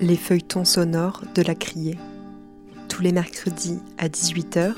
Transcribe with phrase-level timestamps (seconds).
[0.00, 1.98] les feuilletons sonores de la Criée.
[2.88, 4.72] Tous les mercredis à 18h,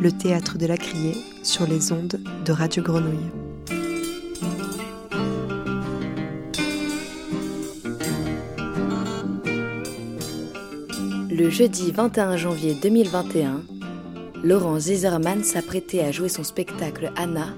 [0.00, 3.30] le théâtre de la Criée sur les ondes de Radio Grenouille.
[11.30, 13.62] Le jeudi 21 janvier 2021,
[14.44, 17.48] Laurent Zizerman s'apprêtait à jouer son spectacle Anna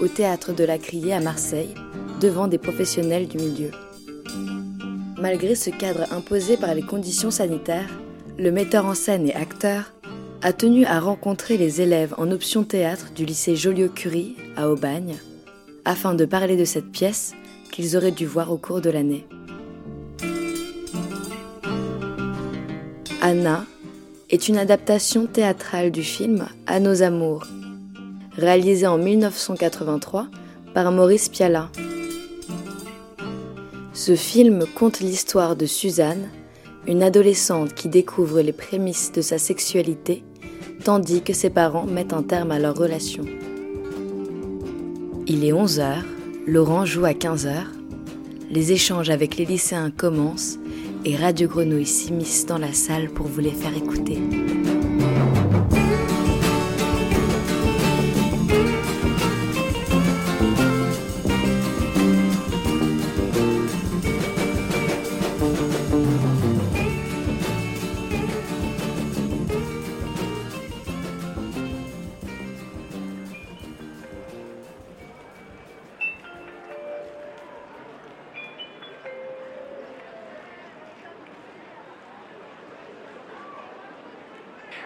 [0.00, 1.74] au théâtre de la Criée à Marseille
[2.20, 3.70] devant des professionnels du milieu.
[5.20, 7.90] Malgré ce cadre imposé par les conditions sanitaires,
[8.38, 9.92] le metteur en scène et acteur
[10.40, 15.16] a tenu à rencontrer les élèves en option théâtre du lycée Joliot-Curie à Aubagne
[15.84, 17.34] afin de parler de cette pièce
[17.70, 19.26] qu'ils auraient dû voir au cours de l'année.
[23.20, 23.66] Anna
[24.30, 27.46] est une adaptation théâtrale du film À nos amours,
[28.38, 30.28] réalisé en 1983
[30.72, 31.70] par Maurice Pialat.
[34.00, 36.30] Ce film conte l'histoire de Suzanne,
[36.86, 40.24] une adolescente qui découvre les prémices de sa sexualité,
[40.84, 43.26] tandis que ses parents mettent un terme à leur relation.
[45.26, 45.96] Il est 11h,
[46.46, 47.64] Laurent joue à 15h,
[48.50, 50.56] les échanges avec les lycéens commencent
[51.04, 54.18] et Radio Grenouille s'immisce dans la salle pour vous les faire écouter.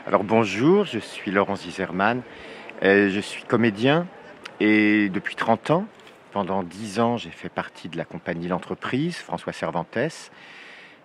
[0.07, 2.21] Alors bonjour, je suis Laurent Zizerman,
[2.83, 4.07] euh, je suis comédien
[4.61, 5.87] et depuis 30 ans,
[6.31, 10.31] pendant 10 ans, j'ai fait partie de la compagnie L'entreprise, François Cervantes.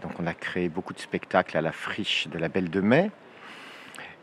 [0.03, 3.09] Donc on a créé beaucoup de spectacles à la friche de la Belle de Mai.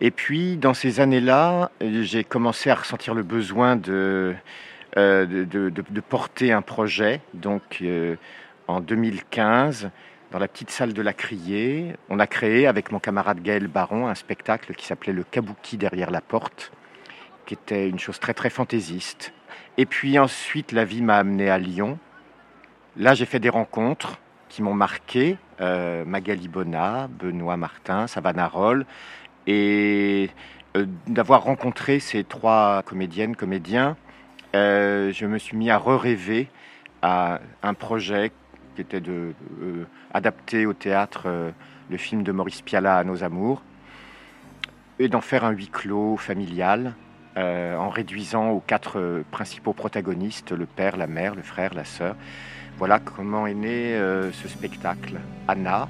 [0.02, 4.34] Et puis dans ces années-là, j'ai commencé à ressentir le besoin de,
[4.98, 7.22] euh, de, porter un projet.
[7.32, 8.16] Donc euh,
[8.68, 9.90] en 2015,
[10.36, 14.06] dans la petite salle de la Criée, on a créé avec mon camarade Gaël Baron
[14.06, 16.72] un spectacle qui s'appelait Le Kabuki derrière la porte,
[17.46, 19.32] qui était une chose très très fantaisiste.
[19.78, 21.98] Et puis ensuite, la vie m'a amené à Lyon.
[22.98, 24.18] Là, j'ai fait des rencontres
[24.50, 25.38] qui m'ont marqué.
[25.62, 28.52] Euh, Magali Bona, Benoît Martin, Savannah.
[29.46, 30.28] Et
[30.76, 33.96] euh, d'avoir rencontré ces trois comédiennes, comédiens,
[34.54, 36.50] euh, je me suis mis à re-rêver
[37.00, 38.32] à un projet
[38.76, 39.32] qui était de
[39.62, 41.50] euh, au théâtre euh,
[41.90, 43.62] le film de Maurice Pialat à nos amours
[44.98, 46.94] et d'en faire un huis clos familial
[47.36, 52.16] euh, en réduisant aux quatre principaux protagonistes le père, la mère, le frère, la sœur.
[52.78, 53.98] Voilà comment est né
[54.32, 55.18] ce spectacle.
[55.48, 55.88] Anna,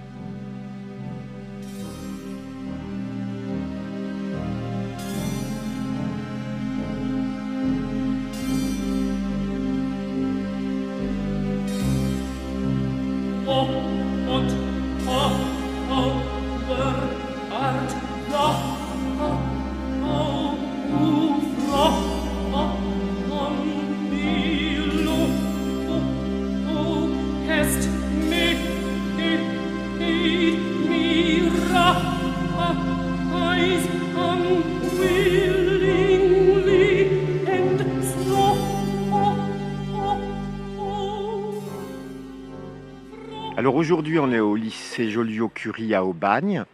[44.19, 46.65] on est au lycée Joliot-Curie à Aubagne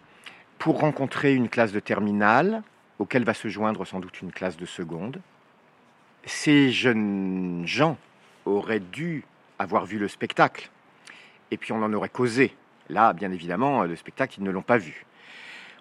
[0.59, 2.63] pour rencontrer une classe de terminale
[2.99, 5.21] auquel va se joindre sans doute une classe de seconde.
[6.25, 7.97] Ces jeunes gens
[8.45, 9.25] auraient dû
[9.59, 10.71] avoir vu le spectacle
[11.51, 12.55] et puis on en aurait causé.
[12.89, 15.05] Là, bien évidemment, le spectacle, ils ne l'ont pas vu.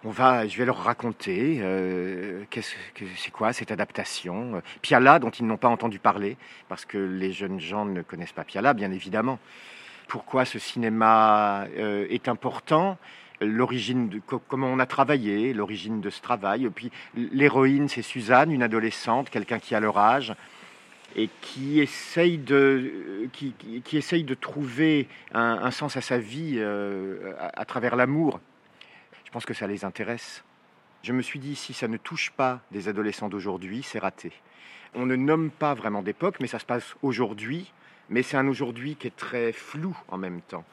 [0.04, 4.56] On va, je vais leur raconter euh, qu'est-ce que c'est quoi cette adaptation.
[4.56, 6.38] Euh, Piala, dont ils n'ont pas entendu parler,
[6.70, 9.38] parce que les jeunes gens ne connaissent pas Piala, bien évidemment
[10.12, 12.98] pourquoi ce cinéma euh, est important,
[13.40, 16.66] l'origine de co- comment on a travaillé, l'origine de ce travail.
[16.66, 20.34] Et puis l'héroïne, c'est Suzanne, une adolescente, quelqu'un qui a leur âge
[21.16, 22.92] et qui essaye de,
[23.32, 23.54] qui,
[23.98, 28.42] essaye de trouver un, un sens à sa vie euh, à, à travers l'amour.
[29.24, 30.44] Je pense que ça les intéresse.
[31.04, 34.34] Je me suis dit, si ça ne touche pas des adolescents d'aujourd'hui, c'est raté.
[34.94, 37.72] On ne nomme pas vraiment d'époque, mais ça se passe aujourd'hui
[38.12, 40.66] mais c'est un aujourd'hui qui est très flou en même temps.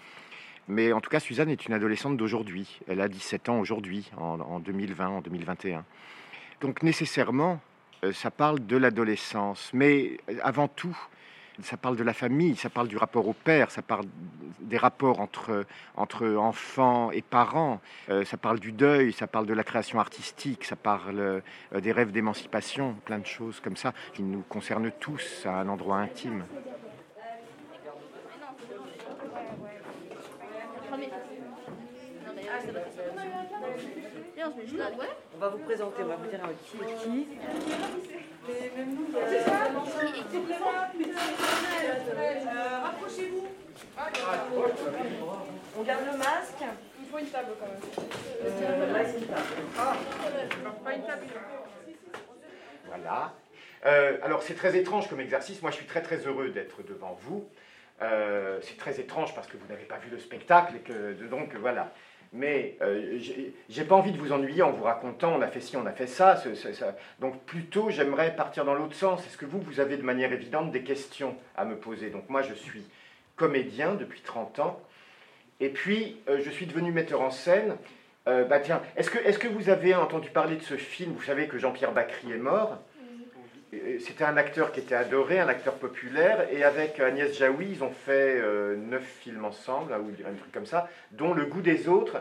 [0.66, 2.80] Mais en tout cas, Suzanne est une adolescente d'aujourd'hui.
[2.88, 5.84] Elle a 17 ans aujourd'hui, en, en 2020, en 2021.
[6.60, 7.60] Donc nécessairement,
[8.04, 9.70] euh, ça parle de l'adolescence.
[9.72, 10.96] Mais avant tout,
[11.62, 14.04] ça parle de la famille, ça parle du rapport au père, ça parle
[14.60, 15.64] des rapports entre,
[15.96, 17.80] entre enfants et parents,
[18.10, 21.40] euh, ça parle du deuil, ça parle de la création artistique, ça parle euh,
[21.80, 25.96] des rêves d'émancipation, plein de choses comme ça qui nous concernent tous à un endroit
[25.96, 26.44] intime.
[35.34, 37.28] On va vous présenter, on va vous dire qui est qui.
[42.82, 43.46] Rapprochez-vous.
[45.78, 46.64] On garde le masque.
[47.00, 47.80] Il faut une table quand même.
[48.44, 49.44] Euh, là, c'est une table.
[50.84, 51.26] Pas une table.
[52.86, 53.34] Voilà.
[53.86, 55.62] Euh, alors c'est très étrange comme exercice.
[55.62, 57.48] Moi je suis très très heureux d'être devant vous.
[58.00, 61.54] Euh, c'est très étrange parce que vous n'avez pas vu le spectacle et que donc
[61.56, 61.92] voilà.
[62.32, 65.76] Mais euh, j'ai- pas envie de vous ennuyer en vous racontant on a fait ci,
[65.76, 66.36] on a fait ça.
[66.36, 66.96] ça.
[67.20, 69.24] Donc plutôt j'aimerais partir dans l'autre sens.
[69.26, 72.10] Est-ce que vous, vous avez de manière évidente des questions à me poser?
[72.10, 72.84] Donc moi je suis
[73.36, 74.80] comédien depuis 30 ans.
[75.60, 77.76] Et puis euh, je suis devenu metteur en scène.
[78.26, 81.12] Euh, bah tiens, est-ce que, est-ce que vous avez entendu parler de ce film?
[81.12, 82.78] Vous savez que Jean-Pierre Bacry est mort.
[83.70, 87.90] C'était un acteur qui était adoré, un acteur populaire, et avec Agnès Jaoui, ils ont
[87.90, 92.16] fait euh, neuf films ensemble, ou un truc comme ça, dont Le goût des autres.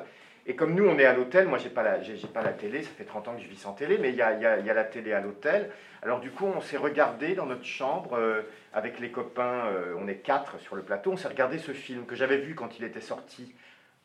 [0.46, 2.82] Et comme nous, on est à l'hôtel, moi, j'ai pas la, j'ai pas la télé,
[2.82, 4.70] ça fait 30 ans que je vis sans télé, mais il y a, y y
[4.70, 5.70] a la télé à l'hôtel.
[6.02, 8.42] Alors du coup, on s'est regardé dans notre chambre euh,
[8.74, 12.06] avec les copains, euh, on est quatre sur le plateau, on s'est regardé ce film
[12.06, 13.56] que j'avais vu quand il était sorti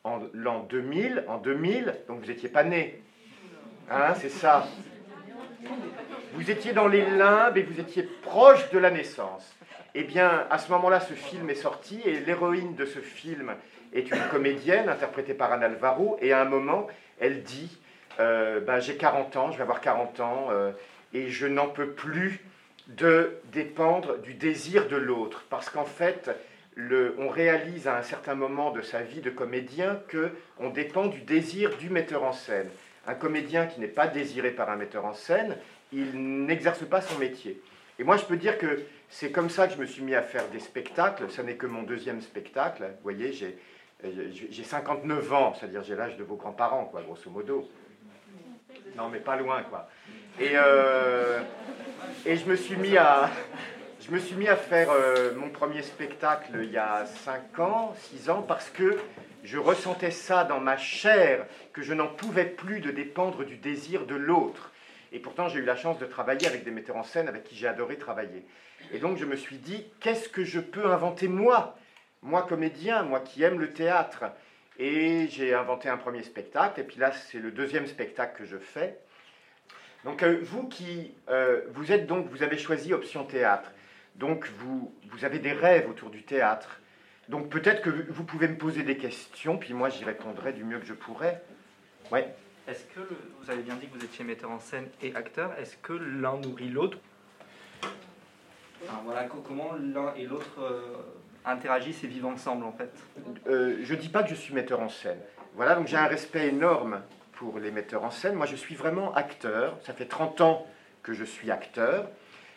[0.03, 3.01] en l'an 2000, en 2000, donc vous étiez pas né.
[3.89, 4.67] Hein, c'est ça.
[6.33, 9.55] Vous étiez dans les limbes et vous étiez proche de la naissance.
[9.93, 13.53] Eh bien, à ce moment-là, ce film est sorti et l'héroïne de ce film
[13.93, 16.17] est une comédienne interprétée par Anne Alvaro.
[16.21, 16.87] Et à un moment,
[17.19, 17.77] elle dit
[18.19, 20.71] euh, ben, J'ai 40 ans, je vais avoir 40 ans, euh,
[21.13, 22.43] et je n'en peux plus
[22.87, 25.45] de dépendre du désir de l'autre.
[25.51, 26.31] Parce qu'en fait,
[27.19, 31.21] on réalise à un certain moment de sa vie de comédien que on dépend du
[31.21, 32.69] désir du metteur en scène.
[33.05, 35.57] Un comédien qui n'est pas désiré par un metteur en scène,
[35.93, 37.61] il n'exerce pas son métier.
[37.99, 40.21] Et moi, je peux dire que c'est comme ça que je me suis mis à
[40.21, 41.29] faire des spectacles.
[41.29, 42.83] Ce n'est que mon deuxième spectacle.
[42.83, 47.69] Vous voyez, j'ai 59 ans, c'est-à-dire j'ai l'âge de vos grands-parents, quoi, grosso modo.
[48.97, 49.87] Non, mais pas loin, quoi.
[50.39, 51.39] Et, euh,
[52.25, 53.29] et je me suis mis à,
[54.05, 57.95] je me suis mis à faire euh, mon premier spectacle il y a 5 ans,
[58.11, 58.97] 6 ans, parce que
[59.45, 64.05] je ressentais ça dans ma chair, que je n'en pouvais plus de dépendre du désir
[64.05, 64.72] de l'autre.
[65.13, 67.55] Et pourtant, j'ai eu la chance de travailler avec des metteurs en scène avec qui
[67.55, 68.45] j'ai adoré travailler.
[68.91, 71.77] Et donc, je me suis dit, qu'est-ce que je peux inventer moi?
[72.23, 74.25] Moi, comédien, moi qui aime le théâtre.
[74.79, 78.57] Et j'ai inventé un premier spectacle, et puis là, c'est le deuxième spectacle que je
[78.57, 78.97] fais.
[80.03, 83.71] Donc, euh, vous qui, euh, vous êtes donc, vous avez choisi option théâtre.
[84.15, 86.81] Donc, vous, vous avez des rêves autour du théâtre.
[87.29, 90.79] Donc, peut-être que vous pouvez me poser des questions, puis moi, j'y répondrai du mieux
[90.79, 91.39] que je pourrai.
[92.11, 92.33] Ouais.
[92.67, 95.51] Est-ce que, le- vous avez bien dit que vous étiez metteur en scène et acteur,
[95.59, 96.97] est-ce que l'un nourrit l'autre?
[99.05, 100.81] Voilà, co- comment l'un et l'autre euh,
[101.45, 102.91] interagissent et vivent ensemble en fait?
[103.47, 105.19] Euh, je dis pas que je suis metteur en scène.
[105.55, 107.01] Voilà, donc j'ai un respect énorme
[107.33, 108.35] pour les metteurs en scène.
[108.35, 109.77] Moi, je suis vraiment acteur.
[109.85, 110.65] Ça fait 30 ans
[111.01, 112.09] que je suis acteur.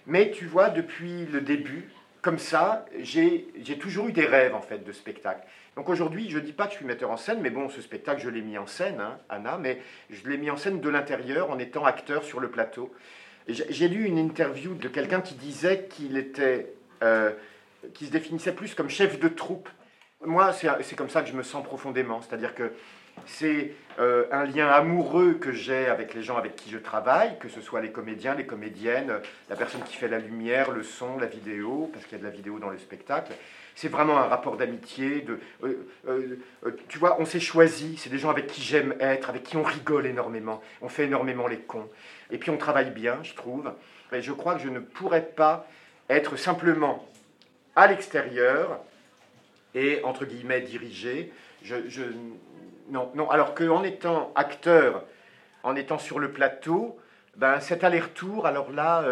[0.06, 1.90] Mais tu vois, depuis le début,
[2.22, 5.46] comme ça, j'ai j'ai toujours eu des rêves, en fait, de spectacle.
[5.76, 8.22] Donc aujourd'hui, je dis pas que je suis metteur en scène, mais bon, ce spectacle,
[8.22, 11.50] je l'ai mis en scène, hein, Anna, mais je l'ai mis en scène de l'intérieur
[11.50, 12.94] en étant acteur sur le plateau.
[13.46, 16.72] J'ai lu une interview de quelqu'un qui disait qu'il était,
[17.02, 17.30] euh,
[17.92, 19.68] qui se définissait plus comme chef de troupe.
[20.24, 22.22] Moi, c'est comme ça que je me sens profondément.
[22.22, 22.72] C'est-à-dire que
[23.26, 27.48] c'est euh, un lien amoureux que j'ai avec les gens avec qui je travaille, que
[27.48, 29.12] ce soit les comédiens, les comédiennes,
[29.48, 32.28] la personne qui fait la lumière, le son, la vidéo, parce qu'il y a de
[32.28, 33.32] la vidéo dans le spectacle.
[33.76, 35.26] C'est vraiment un rapport d'amitié.
[35.28, 37.98] Euh, euh, euh, tu vois, on s'est choisi.
[37.98, 40.62] C'est des gens avec qui j'aime être, avec qui on rigole énormément.
[40.80, 41.86] On fait énormément les cons.
[42.30, 43.70] Et puis on travaille bien, je trouve.
[44.12, 45.68] Et je crois que je ne pourrais pas
[46.08, 47.06] être simplement
[47.76, 48.80] à l'extérieur
[49.74, 51.30] et entre guillemets dirigé.
[52.88, 53.28] Non, non.
[53.28, 55.04] Alors qu'en étant acteur,
[55.62, 56.98] en étant sur le plateau,
[57.36, 59.04] ben cet aller-retour, alors là,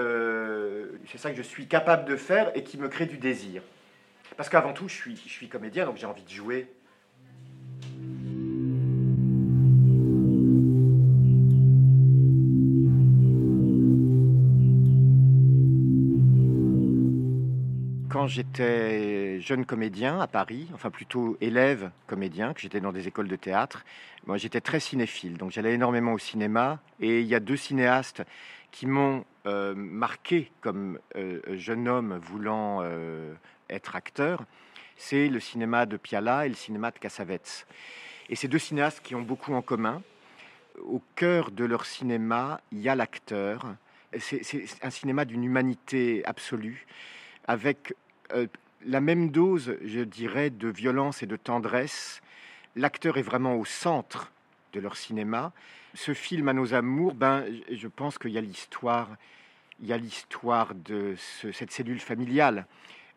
[1.10, 3.60] c'est ça que je suis capable de faire et qui me crée du désir.
[4.36, 6.68] Parce qu'avant tout, je suis, comédien, donc j'ai envie de jouer.
[18.10, 23.28] Quand j'étais jeune comédien à Paris, enfin plutôt élève comédien, que j'étais dans des écoles
[23.28, 23.84] de théâtre,
[24.26, 26.80] moi j'étais très cinéphile, donc j'allais énormément au cinéma.
[27.00, 28.22] Et il y a deux cinéastes
[28.70, 33.34] qui m'ont euh, marqué comme euh, jeune homme voulant euh,
[33.70, 34.44] être acteur,
[34.96, 37.66] c'est le cinéma de Piala et le cinéma de Cassavetes.
[38.28, 40.02] Et ces deux cinéastes qui ont beaucoup en commun,
[40.82, 43.74] au cœur de leur cinéma, il y a l'acteur.
[44.18, 46.86] C'est un cinéma d'une humanité absolue,
[47.46, 47.94] avec
[48.32, 48.46] euh,
[48.86, 52.22] la même dose, je dirais, de violence et de tendresse.
[52.76, 54.30] L'acteur est vraiment au centre
[54.72, 55.52] de leur cinéma.
[55.94, 59.10] Ce film, À nos amours, ben, je pense qu'il y a l'histoire,
[59.80, 61.14] il y a l'histoire de
[61.52, 62.66] cette cellule familiale.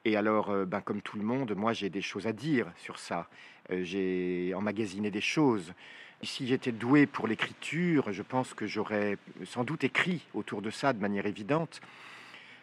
[0.07, 2.97] Et alors, euh, ben, comme tout le monde, moi j'ai des choses à dire sur
[2.97, 3.27] ça.
[3.71, 5.73] Euh, j'ai emmagasiné des choses.
[6.23, 10.93] Si j'étais doué pour l'écriture, je pense que j'aurais sans doute écrit autour de ça
[10.93, 11.81] de manière évidente.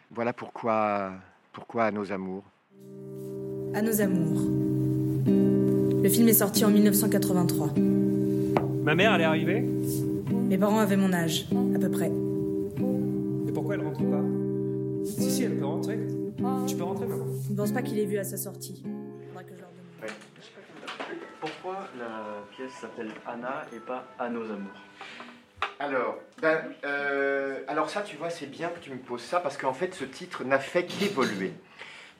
[0.09, 1.13] Voilà pourquoi,
[1.53, 2.43] pourquoi à nos amours.
[3.75, 4.41] À nos amours.
[5.27, 7.75] Le film est sorti en 1983.
[8.83, 9.63] Ma mère, elle est arrivée?
[10.49, 12.11] Mes parents avaient mon âge, à peu près.
[13.47, 14.23] Et pourquoi elle rentre pas?
[15.05, 15.99] Si, si, elle peut rentrer.
[16.37, 17.25] Tu peux rentrer, maman.
[17.45, 18.83] Je ne pense pas qu'il ait vu à sa sortie.
[19.27, 20.11] Faudra que je leur demande.
[21.39, 24.71] Pourquoi la pièce s'appelle Anna et pas À nos amours
[25.79, 29.57] Alors, ben, euh, alors ça, tu vois, c'est bien que tu me poses ça parce
[29.57, 31.53] qu'en fait, ce titre n'a fait qu'évoluer.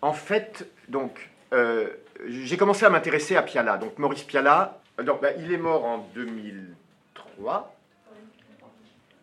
[0.02, 1.88] En fait, donc, euh,
[2.28, 3.78] j'ai commencé à m'intéresser à Piala.
[3.78, 7.75] Donc, Maurice Piala, donc, ben, il est mort en 2003.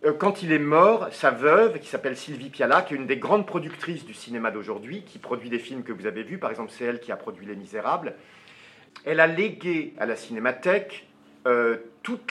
[0.05, 3.19] Euh, quand il est mort, sa veuve, qui s'appelle Sylvie Piala, qui est une des
[3.19, 6.73] grandes productrices du cinéma d'aujourd'hui, qui produit des films que vous avez vus, par exemple,
[6.77, 8.15] c'est elle qui a produit Les Misérables,
[9.05, 11.07] elle a légué à la Cinémathèque
[11.47, 11.77] euh,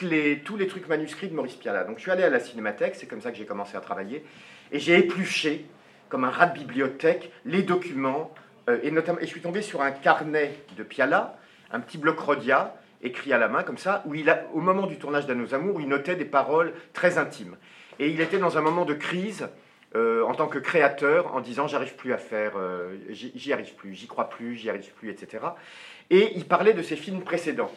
[0.02, 1.84] les, tous les trucs manuscrits de Maurice Piala.
[1.84, 4.22] Donc je suis allé à la Cinémathèque, c'est comme ça que j'ai commencé à travailler,
[4.70, 5.64] et j'ai épluché,
[6.10, 8.34] comme un rat de bibliothèque, les documents,
[8.68, 11.38] euh, et, notamment, et je suis tombé sur un carnet de Piala,
[11.70, 14.86] un petit bloc Rodia, écrit à la main comme ça, où il a, au moment
[14.86, 17.56] du tournage d'À nos amours, il notait des paroles très intimes.
[17.98, 19.48] Et il était dans un moment de crise
[19.94, 23.94] euh, en tant que créateur, en disant j'arrive plus à faire, euh, j'y arrive plus,
[23.94, 25.44] j'y crois plus, j'y arrive plus, etc.
[26.08, 27.70] Et il parlait de ses films précédents.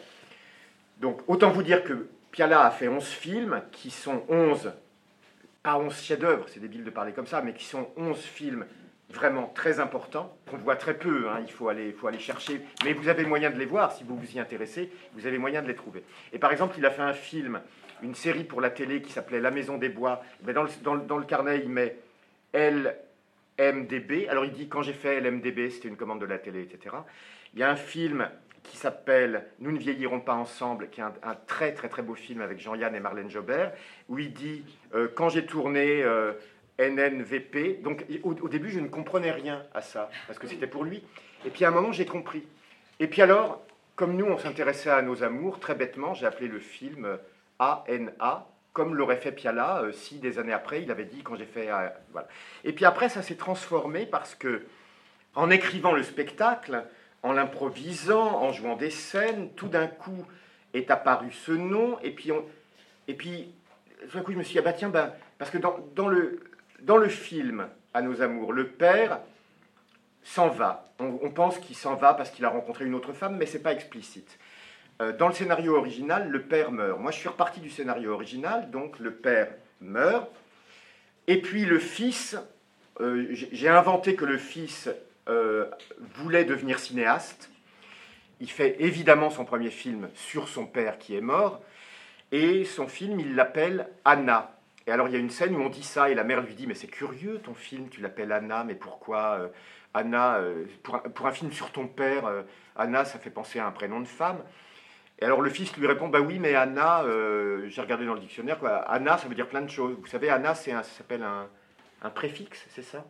[0.98, 4.72] Donc autant vous dire que Piala a fait 11 films, qui sont 11,
[5.62, 8.64] pas 11 chefs-d'œuvre, c'est débile de parler comme ça, mais qui sont 11 films
[9.10, 12.92] vraiment très importants, qu'on voit très peu, hein, il faut aller, faut aller chercher, mais
[12.92, 15.68] vous avez moyen de les voir, si vous vous y intéressez, vous avez moyen de
[15.68, 16.02] les trouver.
[16.32, 17.60] Et par exemple, il a fait un film,
[18.02, 21.02] une série pour la télé qui s'appelait La Maison des Bois, dans, le, dans le-
[21.02, 21.96] dans carnet, il met
[23.58, 26.96] LMDB, alors il dit quand j'ai fait LMDB, c'était une commande de la télé, etc.
[27.54, 28.28] Il y a un film
[28.64, 32.14] qui s'appelle Nous ne vieillirons pas ensemble, qui est un, un très très très beau
[32.14, 33.72] film avec Jean-Yann et Marlène Jobert,
[34.08, 36.32] où il dit euh, quand j'ai tourné euh,
[36.78, 41.02] NNVP, donc au, début je ne comprenais rien à ça, parce que c'était pour lui.
[41.44, 42.46] Et puis à un moment j'ai compris.
[43.00, 43.62] Et puis alors,
[43.94, 47.16] comme nous on s'intéressait à nos amours, très bêtement, j'ai appelé le film euh,
[47.58, 51.46] ANA, comme l'aurait fait Piala, euh, si des années après il avait dit quand j'ai
[51.46, 51.70] fait...
[51.70, 52.28] euh, voilà.
[52.64, 54.66] Et puis après ça s'est transformé parce que
[55.34, 56.84] en écrivant le spectacle,
[57.22, 60.26] en l'improvisant, en jouant des scènes, tout d'un coup
[60.74, 62.30] est apparu ce nom, et puis,
[63.08, 63.52] et puis
[64.10, 66.08] tout d'un coup je me suis dit, ah bah tiens, ben, parce que dans, dans
[66.08, 66.40] le,
[66.82, 69.20] dans le film À nos amours, le père
[70.22, 70.84] s'en va.
[70.98, 73.72] On, pense qu'il s'en va parce qu'il a rencontré une autre femme, mais c'est pas
[73.72, 74.38] explicite.
[75.00, 76.98] Euh, dans le scénario original, le père meurt.
[76.98, 79.48] Moi, je suis reparti du scénario original, donc le père
[79.80, 80.30] meurt.
[81.26, 82.36] Et puis le fils,
[83.00, 84.88] euh, j'ai j'ai inventé que le fils
[85.28, 85.66] euh,
[86.14, 87.50] voulait devenir cinéaste.
[88.40, 91.60] Il fait évidemment son premier film sur son père qui est mort.
[92.32, 94.55] Et son film, il l'appelle Anna.
[94.86, 96.54] Et alors, il y a une scène où on dit ça, et la mère lui
[96.54, 99.48] dit Mais c'est curieux ton film, tu l'appelles Anna, mais pourquoi euh,
[99.94, 102.42] Anna euh, pour, un, pour un film sur ton père, euh,
[102.76, 104.38] Anna, ça fait penser à un prénom de femme.
[105.18, 107.02] Et alors, le fils lui répond Bah oui, mais Anna,
[107.68, 108.58] j'ai regardé dans le dictionnaire.
[108.86, 109.96] Anna, ça veut dire plein de choses.
[109.98, 111.48] Vous savez, Anna, c'est ça s'appelle un,
[112.02, 113.02] un préfixe, c'est ça?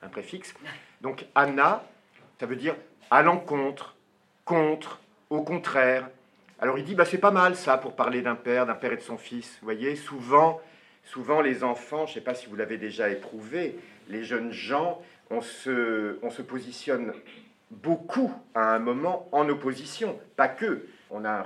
[0.00, 0.54] Un préfixe.
[1.02, 1.84] Donc, Anna,
[2.40, 2.74] ça veut dire
[3.10, 3.94] à l'encontre,
[4.46, 6.08] contre, au contraire.
[6.58, 8.96] Alors il dit, bah, c'est pas mal ça pour parler d'un père, d'un père et
[8.96, 9.58] de son fils.
[9.60, 10.60] Vous voyez, souvent,
[11.04, 13.78] souvent les enfants, je ne sais pas si vous l'avez déjà éprouvé,
[14.08, 17.12] les jeunes gens, on se, on se positionne
[17.70, 20.86] beaucoup à un moment en opposition, pas que.
[21.10, 21.44] On a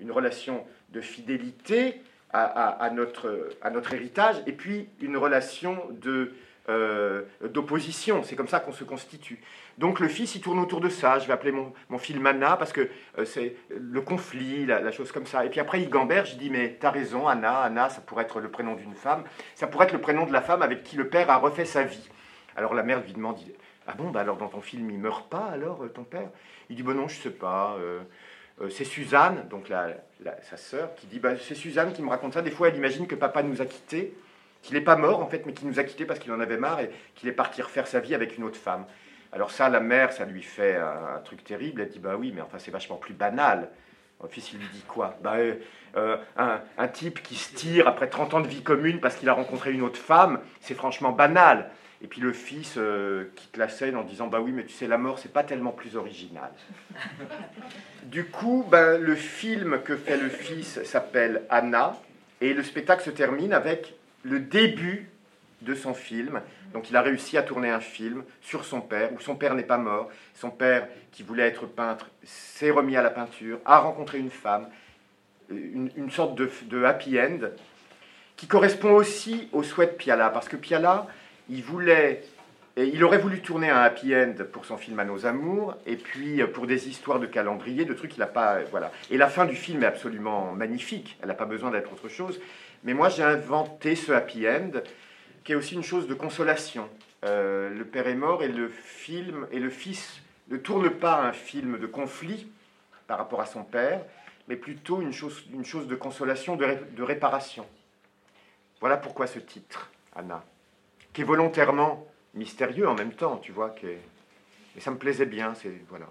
[0.00, 2.00] une relation, de fidélité
[2.32, 6.32] à notre, à notre héritage et puis une relation de,
[6.68, 8.24] euh, d'opposition.
[8.24, 9.40] C'est comme ça qu'on se constitue.
[9.78, 11.20] Donc le fils, il tourne autour de ça.
[11.20, 15.12] Je vais appeler mon, mon film Anna parce que euh, c'est le conflit, la, chose
[15.12, 15.44] comme ça.
[15.44, 18.40] Et puis après, il gamberge, je dis, mais t'as raison, Anna, Anna, ça pourrait être
[18.40, 19.22] le prénom d'une femme.
[19.54, 21.84] Ça pourrait être le prénom de la femme avec qui le père a refait sa
[21.84, 22.08] vie.
[22.56, 23.38] Alors la mère lui demande,
[23.86, 26.30] ah bon, bah alors dans ton film, il meurt pas alors, euh, ton père?
[26.68, 27.76] Il dit, bon non, je sais pas.
[28.70, 29.94] c'est Suzanne, donc la-
[30.42, 32.42] sa sœur, qui dit, bah, c'est Suzanne qui me raconte ça.
[32.42, 34.14] Des fois, elle imagine que papa nous a quittés,
[34.66, 36.56] qu'il n'est pas mort en fait, mais qu'il nous a quittés parce qu'il en avait
[36.56, 38.84] marre et qu'il est parti refaire sa vie avec une autre femme.
[39.32, 41.82] Alors ça, la mère, ça lui fait un, un truc terrible.
[41.82, 43.70] Elle dit, bah oui, mais enfin, c'est vachement plus banal.
[44.20, 45.18] Mon fils, il lui dit quoi?
[45.22, 45.54] Bah, euh,
[45.96, 49.28] euh, un, un type qui se tire après 30 ans de vie commune parce qu'il
[49.28, 51.70] a rencontré une autre femme, c'est franchement banal.
[52.02, 54.86] Et puis le fils euh, quitte la scène en disant Bah oui, mais tu sais,
[54.86, 56.50] la mort, c'est pas tellement plus original.
[58.04, 61.96] du coup, ben, le film que fait le fils s'appelle Anna,
[62.40, 63.94] et le spectacle se termine avec
[64.26, 65.08] le début
[65.62, 66.40] de son film.
[66.72, 69.62] Donc il a réussi à tourner un film sur son père, où son père n'est
[69.62, 70.10] pas mort.
[70.34, 74.68] Son père, qui voulait être peintre, s'est remis à la peinture, a rencontré une femme,
[75.50, 77.48] une, une sorte de, happy end,
[78.36, 81.06] qui correspond aussi au souhait de Piala, parce que Piala,
[81.48, 82.22] il voulait,
[82.76, 85.96] et il aurait voulu tourner un happy end pour son film À nos amours, et
[85.96, 88.92] puis euh, pour des histoires de calendrier, de trucs qu'il n'a pas, voilà.
[89.10, 91.16] Et la fin du film est absolument magnifique.
[91.22, 92.38] Elle n'a pas besoin d'être autre chose.
[92.84, 94.72] Mais moi, j'ai inventé ce happy end,
[95.44, 96.88] qui est aussi une chose de consolation.
[97.24, 101.32] Euh, le père est mort et le film et le fils ne tourne pas un
[101.32, 102.46] film de conflit
[103.06, 104.04] par rapport à son père,
[104.48, 107.66] mais plutôt une chose, une chose de consolation, de, de réparation.
[108.80, 110.44] Voilà pourquoi ce titre, Anna,
[111.12, 113.86] qui est volontairement mystérieux en même temps, tu vois, qui
[114.76, 116.06] et ça me plaisait bien, c'est voilà.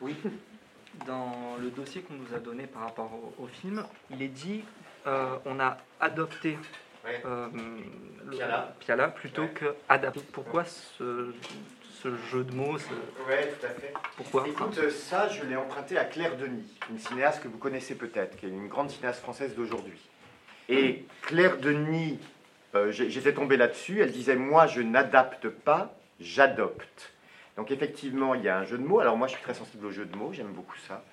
[0.00, 0.16] Oui.
[1.06, 4.64] Dans le dossier qu'on nous a donné par rapport au film, il est dit
[5.06, 6.58] euh, on a adopté
[7.24, 7.46] euh,
[8.24, 8.74] le- Piala.
[8.80, 9.48] Piala plutôt Ouais.
[9.50, 10.20] que adapté.
[10.32, 11.32] Pourquoi ce,
[12.02, 12.84] ce jeu de mots ce-
[13.28, 13.92] Oui, tout à fait.
[14.16, 17.94] Pourquoi Écoute, euh, ça, je l'ai emprunté à Claire Denis, une cinéaste que vous connaissez
[17.94, 19.98] peut-être, qui est une grande cinéaste française d'aujourd'hui.
[20.68, 22.18] Et Claire Denis,
[22.74, 27.12] euh, j'étais tombé là-dessus, elle disait Moi, je n'adapte pas, j'adopte.
[27.56, 28.98] Donc, effectivement, il y a un jeu de mots.
[29.00, 31.04] Alors, moi, je suis très sensible aux jeux de mots, j'aime beaucoup ça.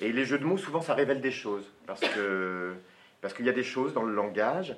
[0.00, 2.74] Et les jeux de mots, souvent, ça révèle des choses, parce que
[3.20, 4.76] parce qu'il y a des choses dans le langage.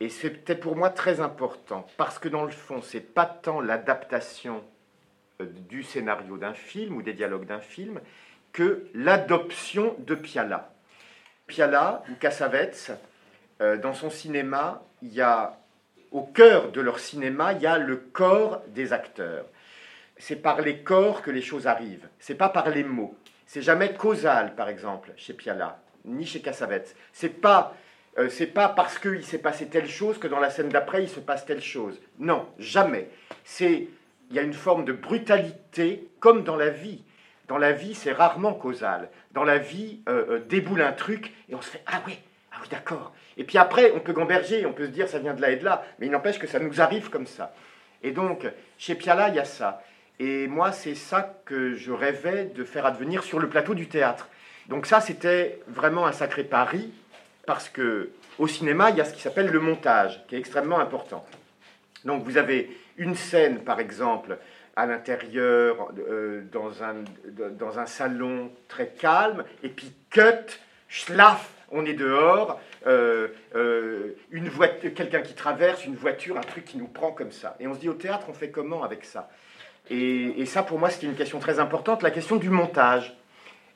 [0.00, 4.64] Et c'était pour moi très important, parce que dans le fond, c'est pas tant l'adaptation
[5.40, 8.00] euh, du scénario d'un film ou des dialogues d'un film
[8.52, 10.72] que l'adoption de Piala.
[11.46, 12.92] Piala ou Cassavetes,
[13.60, 15.58] euh, dans son cinéma, il y a
[16.10, 19.46] au cœur de leur cinéma, il y a le corps des acteurs.
[20.16, 22.08] C'est par les corps que les choses arrivent.
[22.20, 23.16] C'est pas par les mots.
[23.46, 26.96] C'est jamais causal, par exemple, chez Piala, ni chez Cassavetes.
[27.12, 27.74] C'est pas
[28.16, 31.08] euh, c'est pas parce qu'il s'est passé telle chose que dans la scène d'après il
[31.08, 32.00] se passe telle chose.
[32.18, 33.08] Non, jamais.
[33.44, 33.88] C'est
[34.30, 37.02] il y a une forme de brutalité comme dans la vie.
[37.48, 39.10] Dans la vie, c'est rarement causal.
[39.32, 42.18] Dans la vie, euh, euh, déboule un truc et on se fait ah oui,
[42.52, 43.12] ah oui d'accord.
[43.36, 45.56] Et puis après, on peut gamberger, on peut se dire ça vient de là et
[45.56, 47.54] de là, mais il n'empêche que ça nous arrive comme ça.
[48.02, 48.46] Et donc,
[48.78, 49.82] chez Piala, il y a ça.
[50.20, 54.28] Et moi, c'est ça que je rêvais de faire advenir sur le plateau du théâtre.
[54.68, 56.92] Donc ça, c'était vraiment un sacré pari,
[57.46, 60.78] parce que au cinéma, il y a ce qui s'appelle le montage, qui est extrêmement
[60.78, 61.24] important.
[62.04, 64.38] Donc vous avez une scène, par exemple,
[64.76, 67.04] à l'intérieur, euh, dans, un,
[67.52, 74.16] dans un salon très calme, et puis cut, schlaf, on est dehors, euh, euh,
[74.94, 77.56] quelqu'un qui traverse, une voiture, un truc qui nous prend comme ça.
[77.60, 79.30] Et on se dit au théâtre, on fait comment avec ça?
[79.90, 83.16] Et, et ça, pour moi, c'était une question très importante, la question du montage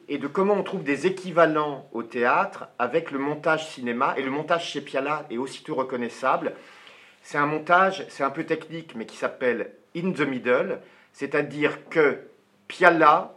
[0.09, 4.15] et de comment on trouve des équivalents au théâtre avec le montage cinéma.
[4.17, 6.55] Et le montage chez Piala est aussitôt reconnaissable.
[7.23, 10.81] C'est un montage, c'est un peu technique, mais qui s'appelle In the Middle,
[11.13, 12.21] c'est-à-dire que
[12.69, 13.35] Piala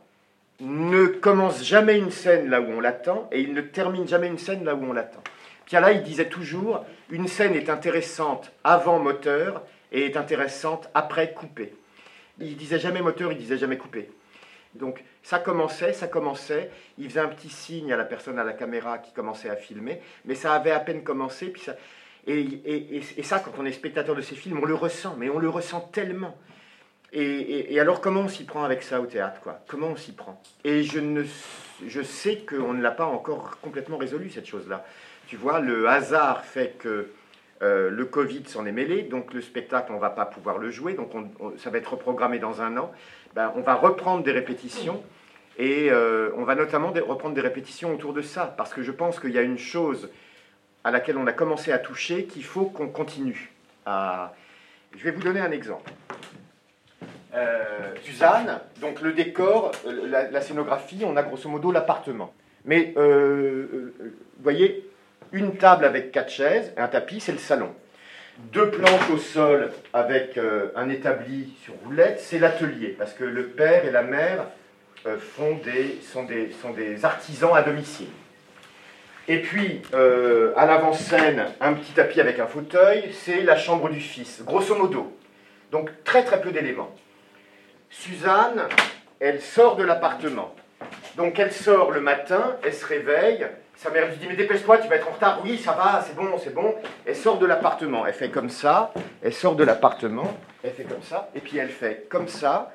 [0.61, 4.37] ne commence jamais une scène là où on l'attend et il ne termine jamais une
[4.37, 5.23] scène là où on l'attend.
[5.65, 11.73] Piala, il disait toujours, une scène est intéressante avant moteur et est intéressante après coupé.
[12.39, 14.09] Il disait jamais moteur, il disait jamais coupé.
[14.75, 18.53] Donc ça commençait, ça commençait, il faisait un petit signe à la personne à la
[18.53, 21.75] caméra qui commençait à filmer, mais ça avait à peine commencé, puis ça,
[22.27, 25.49] et, ça, quand on est spectateur de ces films, on le ressent, mais on le
[25.49, 26.37] ressent tellement.
[27.13, 29.59] Et, et alors comment on s'y prend avec ça au théâtre, quoi?
[29.67, 30.41] Comment on s'y prend?
[30.63, 31.23] Et je, ne,
[31.85, 34.85] je sais qu'on ne l'a pas encore complètement résolu, cette chose-là.
[35.27, 37.11] Tu vois, le hasard fait que
[37.61, 40.71] euh, le Covid s'en est mêlé, donc le spectacle, on ne va pas pouvoir le
[40.71, 42.91] jouer, donc on, ça va être reprogrammé dans un an.
[43.35, 45.03] Ben, on va reprendre des répétitions
[45.59, 49.19] et euh, on va notamment reprendre des répétitions autour de ça, parce que je pense
[49.19, 50.09] qu'il y a une chose
[50.83, 53.51] à laquelle on a commencé à toucher qu'il faut qu'on continue.
[53.85, 54.33] À...
[54.97, 55.91] Je vais vous donner un exemple.
[57.35, 62.33] Euh, Suzanne, donc le décor, la, la, scénographie, on a grosso modo l'appartement.
[62.65, 64.90] Mais vous voyez,
[65.31, 67.73] une table avec quatre chaises, un tapis, c'est le salon.
[68.37, 73.47] Deux planches au sol avec euh, un établi sur roulette, c'est l'atelier, parce que le
[73.47, 74.45] père et la mère
[75.05, 78.07] euh, font des, sont, des, sont des artisans à domicile.
[79.27, 83.99] Et puis, euh, à l'avant-scène, un petit tapis avec un fauteuil, c'est la chambre du
[83.99, 85.15] fils, grosso modo.
[85.71, 86.93] Donc très très peu d'éléments.
[87.89, 88.63] Suzanne,
[89.19, 90.53] elle sort de l'appartement.
[91.15, 93.45] Donc elle sort le matin, elle se réveille,
[93.81, 95.41] sa mère lui dit mais dépêche-toi, tu vas être en retard.
[95.43, 96.75] Oui, ça va, c'est bon, c'est bon.
[97.03, 101.01] Elle sort de l'appartement, elle fait comme ça, elle sort de l'appartement, elle fait comme
[101.01, 102.71] ça, et puis elle fait comme ça,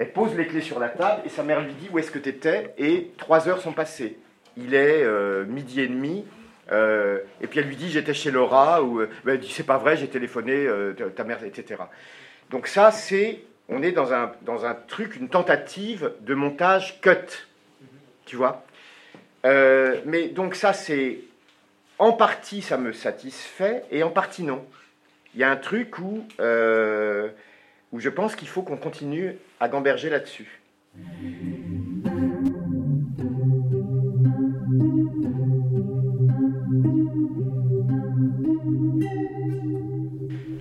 [0.00, 2.18] elle pose les clés sur la table, et sa mère lui dit où est-ce que
[2.18, 4.18] tu étais, et trois heures sont passées.
[4.56, 6.24] Il est euh, midi et demi,
[6.72, 9.62] euh, et puis elle lui dit j'étais chez Laura, ou euh, ben, elle dit c'est
[9.62, 10.66] pas vrai, j'ai téléphoné,
[11.14, 11.82] ta mère, etc.
[12.50, 17.46] Donc ça, c'est, on est dans un, dans un truc, une tentative de montage cut,
[18.26, 18.64] tu vois?
[19.44, 21.20] Euh, mais donc ça, c'est,
[21.98, 24.64] en partie, ça me satisfait, et en partie non.
[25.34, 27.28] Il y a un truc où, euh,
[27.92, 30.60] où je pense qu'il faut qu'on continue à gamberger là-dessus.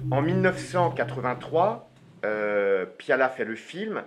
[0.09, 1.89] En 1983,
[2.25, 4.03] euh, Piala fait le film,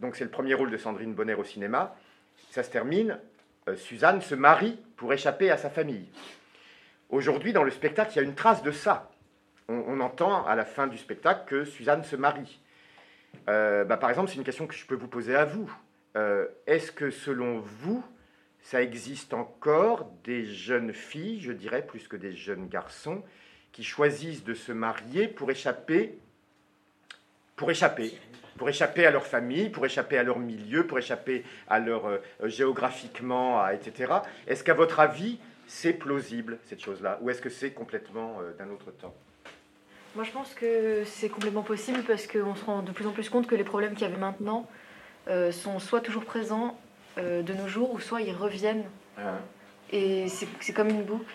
[0.00, 1.96] donc c'est le premier rôle de Sandrine Bonner au cinéma.
[2.50, 3.18] Ça se termine,
[3.76, 6.08] Suzanne se marie pour échapper à sa famille.
[7.08, 9.10] Aujourd'hui, dans le spectacle, il y a une trace de ça.
[9.68, 12.60] On, on entend à la fin du spectacle que Suzanne se marie.
[13.48, 15.72] Euh, bah, par exemple, c'est une question que je peux vous poser à vous.
[16.16, 18.04] Euh, Est-ce que selon vous,
[18.62, 23.22] ça existe encore des jeunes filles, je dirais plus que des jeunes garçons,
[23.72, 26.18] qui choisissent de se marier pour échapper,
[27.56, 28.18] pour échapper,
[28.60, 32.18] pour échapper à leur famille, pour échapper à leur milieu, pour échapper à leur euh,
[32.44, 34.12] géographiquement, à- etc.
[34.46, 38.68] Est-ce qu'à votre avis, c'est plausible cette chose-là, ou est-ce que c'est complètement euh, d'un
[38.70, 39.14] autre temps?
[40.14, 43.30] Moi, je pense que c'est complètement possible parce qu'on se rend de plus en plus
[43.30, 44.68] compte que les problèmes qu'il y avait maintenant
[45.28, 46.78] euh, sont soit toujours présents
[47.16, 48.84] de nos jours, ou soit ils reviennent.
[49.18, 49.38] Hein
[49.90, 51.34] Et c'est comme une boucle.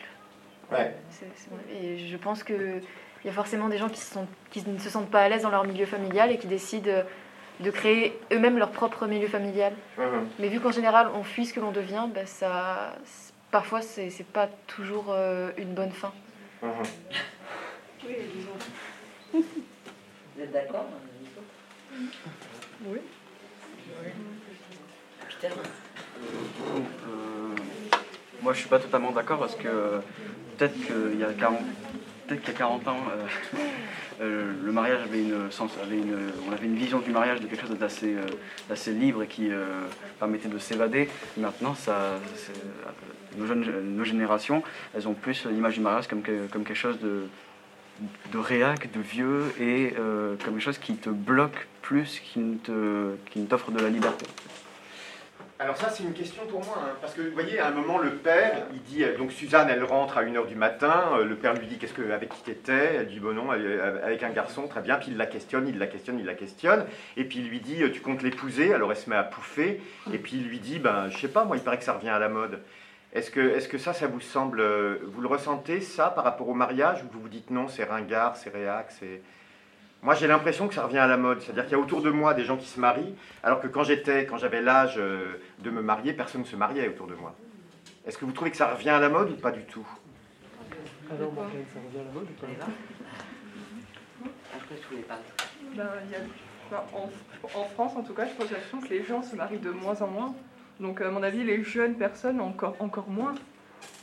[0.72, 0.96] Ouais.
[1.72, 2.44] Et je pense
[3.26, 5.30] qu'il y a forcément des gens qui, se sont- qui ne se sentent pas à
[5.30, 7.02] l'aise dans leur milieu familial et qui décident euh,
[7.60, 9.74] de créer eux-mêmes leur propre milieu familial.
[9.98, 10.28] Mhm.
[10.38, 12.94] Mais vu qu'en général, on fuit ce que l'on devient, bah, ça,
[13.50, 16.12] parfois, c'est pas toujours euh, une bonne fin.
[16.62, 16.70] Mhm.
[18.06, 19.44] Oui, disons.
[20.36, 20.86] Vous êtes d'accord
[22.86, 23.00] Oui.
[25.30, 25.54] Peter?
[26.78, 27.56] Euh,
[28.44, 30.00] moi, je suis pas totalement d'accord parce que euh,
[30.58, 31.58] peut-être qu'il y a 40,
[32.28, 33.28] peut-être qu'il y a 40 ans, euh,
[34.22, 35.50] euh, le mariage avait une,
[36.48, 39.50] on avait une vision du mariage de quelque chose d'assez, euh, libre et qui
[40.20, 41.10] permettait de s'évader.
[41.38, 41.76] Maintenant,
[43.38, 44.64] nos, générations,
[45.06, 49.94] ont plus l'image du mariage comme, que- comme quelque chose de, réac, de vieux et
[49.96, 54.26] comme quelque chose qui te bloque plus qu'il ne t'offre de la liberté.
[55.58, 57.98] Alors ça, c'est une question pour moi, hein, parce que vous voyez, à un moment,
[57.98, 61.38] le père, il dit, euh, donc Suzanne, elle rentre à 1h du matin, euh, le
[61.38, 62.96] père lui dit, qu'est-ce que, avec qui t'étais?
[62.96, 65.78] Elle dit, bon non, est avec un garçon, très bien, puis il la questionne, il
[65.78, 68.74] la questionne, il la questionne, et puis il lui dit, euh, tu comptes l'épouser?
[68.74, 71.46] Alors elle se met à pouffer, et puis il lui dit, ben, je sais pas,
[71.46, 72.60] moi, il paraît que ça revient à la mode.
[73.14, 76.50] Est-ce que, est-ce que ça, ça vous semble, euh, vous le ressentez, ça, par rapport
[76.50, 79.22] au mariage, ou vous vous dites, non, c'est ringard, c'est réac, c'est...
[80.06, 81.42] Moi, j'ai l'impression que ça revient à la mode.
[81.42, 83.84] C'est-à-dire qu'il y a autour de moi des gens qui se marient, alors que quand
[83.84, 87.34] j'étais, quand j'avais l'âge euh, de me marier, personne ne se mariait autour de moi.
[88.06, 89.86] Est-ce que vous trouvez que ça revient à la mode ou pas du tout?
[91.10, 92.48] Alors, Marlène, ça revient à la mode ou pas
[94.56, 94.76] Après,
[95.08, 95.20] pas.
[95.76, 96.20] Ben, y a-
[96.72, 99.72] enfin, en, en France, en tout cas, je l'impression que les gens se marient de
[99.72, 100.36] moins en moins.
[100.80, 103.34] Donc, à mon avis, les jeunes personnes encore, encore moins.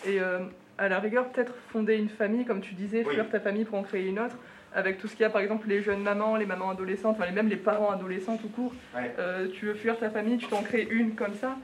[0.04, 0.40] Et euh,
[0.78, 3.14] à la rigueur, peut-être fonder une famille, comme tu disais, Oui.
[3.14, 4.36] fuir ta famille pour en créer une autre,
[4.74, 7.26] avec tout ce qu'il y a, par exemple, les jeunes mamans, les mamans adolescentes, enfin,
[7.26, 8.72] les- même les parents adolescents tout court.
[8.94, 9.14] Ouais.
[9.18, 11.56] Euh, tu veux fuir ta famille, tu t'en crées une comme ça.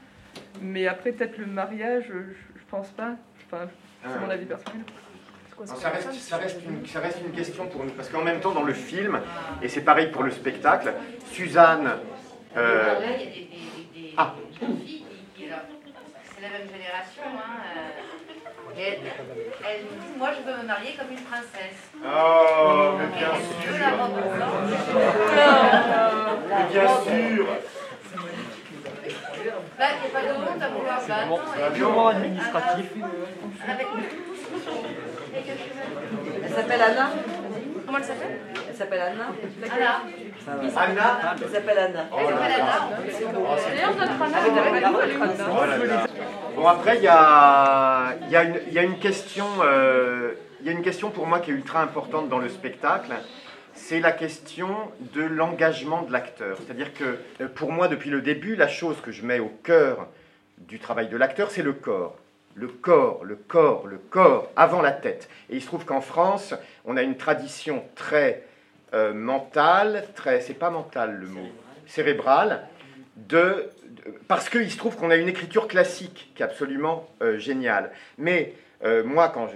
[0.61, 2.13] Mais après, peut-être le mariage, je,
[2.59, 3.15] je pense pas.
[3.47, 3.65] Enfin,
[4.03, 4.19] c'est Ah.
[4.19, 4.81] mon avis personnel.
[5.55, 7.91] Quoi, Non, ça, reste, ça reste une, ça reste une question pour nous.
[7.91, 9.19] Parce qu'en même temps, dans le film,
[9.61, 10.93] et c'est pareil pour le spectacle,
[11.31, 11.89] Suzanne.
[12.55, 14.35] euh, Alors là, il y a des, des, des, des Ah.
[14.61, 15.03] jeunes filles
[15.35, 15.65] qui, qui, alors,
[16.23, 17.98] c'est la même génération, hein, euh,
[18.79, 21.79] me disent, moi je veux me marier comme une princesse.
[22.03, 24.77] Oh, mais bien Je veux sûr la robe blanche.
[26.49, 27.45] Mais bien sûr
[29.77, 30.99] Bah, il n'y a pas de honte à vouloir.
[31.05, 32.85] C'est un et- purement administratif.
[33.67, 33.87] Avec.
[36.43, 37.09] Elle s'appelle Anna
[37.85, 38.39] Comment elle s'appelle?
[38.69, 39.25] Elle s'appelle Anna
[39.63, 40.01] Anna.
[40.77, 42.05] Anna Elle s'appelle Anna.
[42.11, 42.37] Oh là là.
[43.69, 44.53] D'ailleurs, notre Anna, elle
[45.87, 46.18] la- est
[46.59, 50.33] Bon après il y a, il y, a une- il y a une question, euh,
[50.59, 53.13] il y a une question pour moi qui est ultra importante dans le spectacle.
[53.73, 54.67] C'est la question
[55.13, 56.57] de l'engagement de l'acteur.
[56.57, 60.07] C'est-à-dire que euh, pour moi depuis le début, la chose que je mets au cœur
[60.57, 62.17] du travail de l'acteur, c'est le corps.
[62.55, 65.29] Le corps, le corps, le corps, avant la tête.
[65.49, 68.43] Et il se trouve qu'en France, on a une tradition très
[68.93, 71.47] euh, mentale, très, c'est pas mental le mot,
[71.87, 72.67] cérébrale
[73.15, 73.69] de,
[74.27, 77.91] parce qu'il se trouve qu'on a une écriture classique qui est absolument euh, géniale.
[78.17, 79.49] Mais euh, moi, quand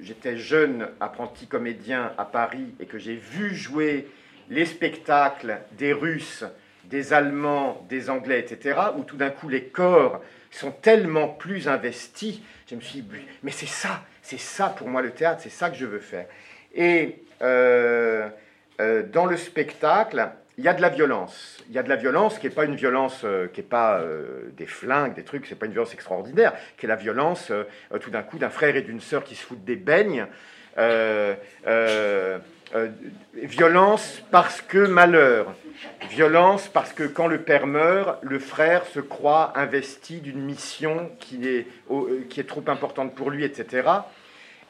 [0.00, 4.08] j'étais jeune apprenti comédien à Paris et que j'ai vu jouer
[4.50, 6.44] les spectacles des Russes,
[6.84, 10.20] des Allemands, des Anglais, etc., où tout d'un coup les corps
[10.50, 13.08] sont tellement plus investis, je me suis dit,
[13.42, 16.26] mais c'est ça, c'est ça pour moi le théâtre, c'est ça que je veux faire.
[16.74, 18.28] Et euh,
[19.12, 21.58] dans le spectacle, il y a de la violence.
[21.68, 24.00] Il y a de la violence qui n'est pas une violence, euh, qui n'est pas
[24.00, 27.64] euh, des flingues, des trucs, c'est pas une violence extraordinaire, qui est la violence euh,
[28.00, 30.26] tout d'un coup d'un frère et d'une sœur qui se foutent des beignes.
[33.34, 35.54] violence parce que malheur.
[36.10, 41.48] Violence parce que quand le père meurt, le frère se croit investi d'une mission qui
[41.48, 41.66] est,
[42.28, 43.88] qui est trop importante pour lui, etc.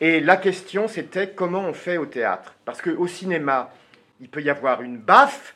[0.01, 2.55] Et la question, c'était comment on fait au théâtre?
[2.65, 3.71] Parce qu'au cinéma,
[4.21, 5.55] il peut y avoir une baffe,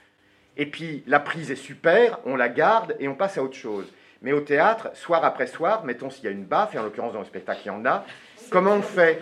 [0.57, 3.87] et puis la prise est super, on la garde et on passe à autre chose.
[4.23, 7.13] Mais au théâtre, soir après soir, mettons s'il y a une baffe, et en l'occurrence
[7.13, 8.05] dans le spectacle il y en a,
[8.51, 9.21] comment on fait?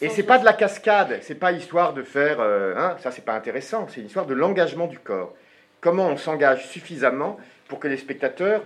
[0.00, 3.24] Et c'est pas de la cascade, c'est pas histoire de faire, euh, hein, ça c'est
[3.24, 5.34] pas intéressant, c'est une histoire de l'engagement du corps.
[5.80, 7.38] Comment on s'engage suffisamment
[7.68, 8.62] pour que les spectateurs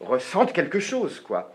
[0.00, 1.54] ressentent quelque chose, quoi.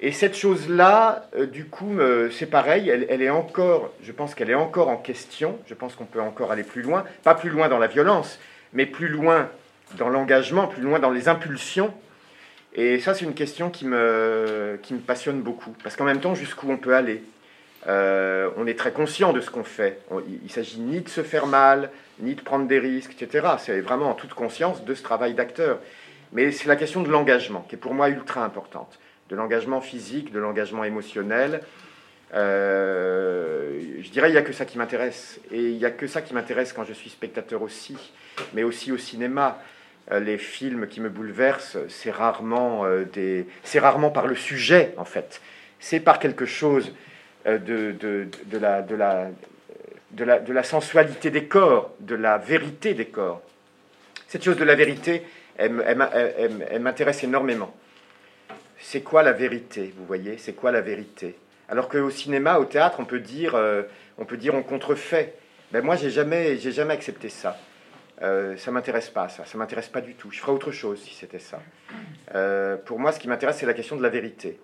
[0.00, 1.98] Et cette chose-là, euh, du coup,
[2.30, 5.96] c'est pareil, elle, elle, est encore, je pense qu'elle est encore en question, je pense
[5.96, 8.38] qu'on peut encore aller plus loin, pas plus loin dans la violence,
[8.72, 9.48] mais plus loin
[9.96, 11.92] dans l'engagement, plus loin dans les impulsions.
[12.74, 15.74] Et ça, c'est une question qui me, qui me passionne beaucoup.
[15.82, 17.22] Parce qu'en même temps, jusqu'où on peut aller?
[17.86, 20.00] Euh, On est très conscient de ce qu'on fait.
[20.28, 23.46] il ne s'agit ni de se faire mal, ni de prendre des risques, etc.
[23.58, 25.78] C'est vraiment en toute conscience de ce travail d'acteur.
[26.32, 28.98] Mais c'est la question de l'engagement qui est pour moi ultra importante.
[29.30, 31.62] De l'engagement physique, de l'engagement émotionnel.
[32.34, 35.40] Euh, je dirais, il n'y a que ça qui m'intéresse.
[35.50, 37.96] Et il n'y a que ça qui m'intéresse quand je suis spectateur aussi
[38.54, 39.58] mais aussi au cinéma.
[40.10, 43.04] Euh, les films qui me bouleversent, c'est rarement, euh,
[43.62, 45.40] c'est rarement par le sujet, en fait.
[45.80, 46.92] C'est par quelque chose
[47.46, 47.94] de,
[48.52, 53.42] la, sensualité des corps, de la vérité des corps.
[54.28, 55.22] Cette chose de la vérité,
[55.56, 55.72] elle,
[56.80, 57.74] m'intéresse énormément.
[58.78, 60.38] C'est quoi la vérité, vous voyez?
[60.38, 61.36] C'est quoi la vérité?
[61.68, 63.54] Alors qu'au cinéma, au théâtre, on peut dire,
[64.16, 65.34] on peut dire on contrefait.
[65.70, 67.58] Ben moi, j'ai jamais, j'ai jamais accepté ça.
[68.22, 69.44] Euh, ça m'intéresse pas, ça.
[69.44, 70.30] Ça m'intéresse pas du tout.
[70.30, 71.60] Je ferais autre chose si c'était ça.
[72.34, 74.58] Euh, pour moi, ce qui m'intéresse, c'est la question de la vérité.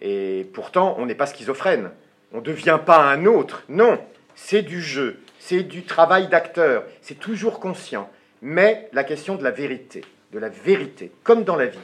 [0.00, 1.90] Et pourtant, on n'est pas schizophrène.
[2.32, 3.62] On ne devient pas un autre.
[3.68, 4.00] Non,
[4.34, 6.84] c'est du jeu, c'est du travail d'acteur.
[7.02, 8.10] C'est toujours conscient.
[8.40, 11.78] Mais la question de la vérité, de la vérité, comme dans la vie.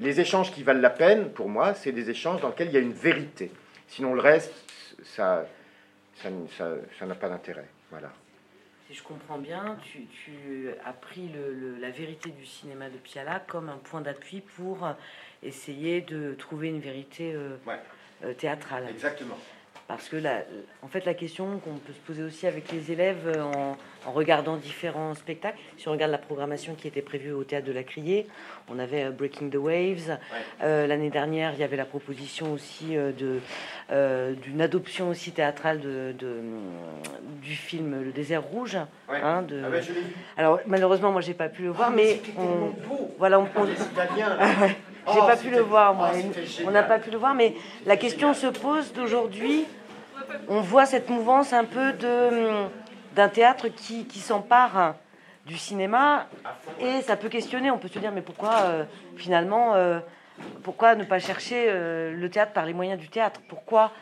[0.00, 2.78] Les échanges qui valent la peine, pour moi, c'est des échanges dans lesquels il y
[2.78, 3.50] a une vérité.
[3.88, 4.52] Sinon, le reste,
[5.04, 5.46] ça,
[6.16, 6.28] ça,
[6.98, 7.68] ça n'a pas d'intérêt.
[7.90, 8.10] Voilà
[8.86, 11.30] si je comprends bien, tu, as pris
[11.80, 14.88] la vérité du cinéma de Piala comme un point d'appui pour
[15.42, 17.56] essayer de trouver une vérité euh,
[18.24, 18.86] euh, théâtrale.
[18.90, 19.38] Exactement.
[19.88, 20.44] Parce que la,
[20.82, 23.72] en fait, la question qu'on peut se poser aussi avec les élèves euh,
[24.06, 27.72] en, regardant différents spectacles, si on regarde la programmation qui était prévue au théâtre de
[27.72, 28.26] la Criée,
[28.70, 30.18] on avait euh, Breaking the Waves.
[30.62, 33.40] Euh, l'année dernière, il y avait la proposition aussi de
[33.90, 36.14] d'une adoption aussi théâtrale de,
[37.42, 38.78] du film Le Désert Rouge.
[39.08, 39.62] Hein, de...
[39.62, 42.72] Ah Alors malheureusement, moi, j'ai pas pu le voir, ah, mais, on,
[43.18, 43.66] voilà, on, on...
[45.12, 46.10] J'ai pas pu le voir, moi.
[46.66, 47.54] on n'a pas pu le voir, mais
[47.86, 49.64] la question se pose d'aujourd'hui.
[50.48, 52.30] On voit cette mouvance un peu de
[53.14, 54.96] d'un théâtre qui, qui s'empare
[55.46, 56.26] du cinéma
[56.80, 57.70] et ça peut questionner.
[57.70, 58.84] On peut se dire, mais pourquoi euh,
[59.16, 60.00] finalement, euh,
[60.62, 63.40] pourquoi ne pas chercher euh, le théâtre par les moyens du théâtre?
[63.48, 63.92] Pourquoi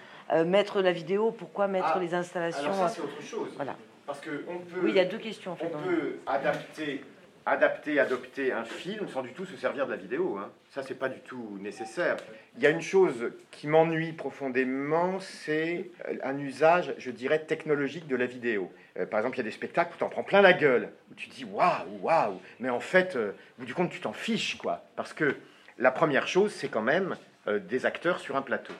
[0.46, 1.31] mettre la vidéo?
[1.31, 2.72] Pourquoi mettre ah, les installations?
[2.72, 3.51] Alors ça, c'est autre chose.
[3.57, 3.75] Voilà.
[4.07, 5.53] Parce que on peut, oui, il y a deux questions.
[5.53, 7.05] En fait, on peut adapter
[7.46, 10.38] adapter, adopter un film sans du tout se servir de la vidéo.
[10.38, 10.50] Hein.
[10.70, 12.16] Ça, c'est pas du tout nécessaire.
[12.57, 15.90] Il y a une chose qui m'ennuie profondément, c'est
[16.22, 18.70] un usage, je dirais, technologique de la vidéo.
[18.98, 20.90] Euh, par exemple, il y a des spectacles où tu en prends plein la gueule,
[21.11, 24.12] où tu dis waouh, waouh, mais en fait, euh, au bout du compte, tu t'en
[24.12, 24.85] fiches, quoi.
[24.96, 25.37] Parce que
[25.78, 27.16] la première chose, c'est quand même
[27.48, 28.74] euh, des acteurs sur un plateau.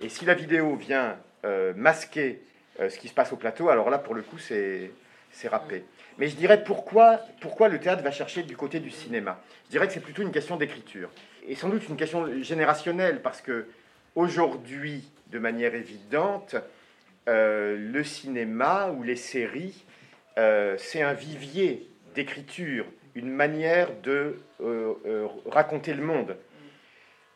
[0.00, 1.16] Et si la vidéo vient
[1.76, 2.42] masquer
[2.76, 4.90] ce qui se passe au plateau, alors là, pour le coup, c'est
[5.44, 5.84] râpé.
[6.18, 7.20] Mais je dirais pourquoi,
[7.68, 9.40] le théâtre va chercher du côté du cinéma?
[9.66, 11.10] Je dirais que c'est plutôt une question d'écriture.
[11.46, 13.68] Et sans doute une question générationnelle, parce que
[14.14, 16.56] aujourd'hui, de manière évidente,
[17.28, 19.84] euh, le cinéma ou les séries,
[20.38, 26.36] euh, c'est un vivier d'écriture, une manière de euh, raconter le monde.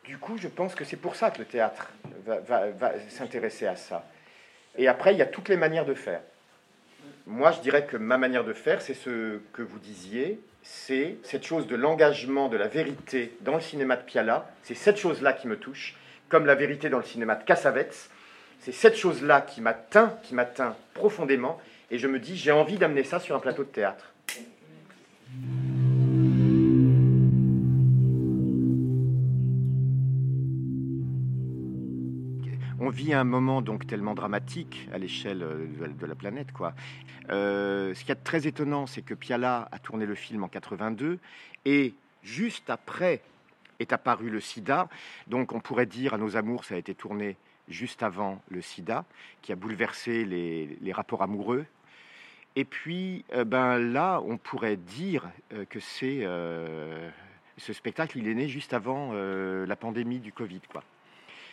[0.05, 1.91] Du coup, je pense que c'est pour ça que le théâtre
[2.25, 4.07] va s'intéresser à ça.
[4.77, 6.21] Et après, il y a toutes les manières de faire
[7.31, 11.45] moi, je dirais que ma manière de faire, c'est ce que vous disiez, c'est cette
[11.45, 14.51] chose de l'engagement, de la vérité dans le cinéma de Piala.
[14.63, 15.95] C'est cette chose-là qui me touche,
[16.27, 18.09] comme la vérité dans le cinéma de Cassavetes.
[18.59, 21.59] C'est cette chose-là qui m'atteint, qui m'atteint profondément.
[21.89, 24.10] Et je me dis, j'ai envie d'amener ça sur un plateau de théâtre.
[32.91, 35.65] Vit un moment donc tellement dramatique à l'échelle euh,
[35.99, 36.73] de- la planète, quoi.
[37.29, 41.19] Euh, ce qui est très étonnant, c'est que Piala a tourné le film en 82
[41.65, 43.21] et juste après
[43.79, 44.89] est apparu le SIDA.
[45.27, 49.05] Donc on pourrait dire à nos amours, ça a été tourné juste avant le SIDA,
[49.41, 51.65] qui a bouleversé les, rapports amoureux.
[52.55, 56.27] Et puis, euh, ben là, on pourrait dire euh, que c'est
[57.57, 60.83] ce spectacle, il est né juste avant la pandémie du Covid, quoi.